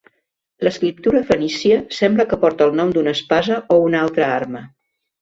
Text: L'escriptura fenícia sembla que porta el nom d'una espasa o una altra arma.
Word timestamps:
L'escriptura 0.67 1.21
fenícia 1.27 1.77
sembla 1.97 2.27
que 2.33 2.41
porta 2.47 2.67
el 2.69 2.75
nom 2.81 2.97
d'una 2.97 3.17
espasa 3.19 3.63
o 3.77 3.81
una 3.91 4.05
altra 4.09 4.35
arma. 4.43 4.69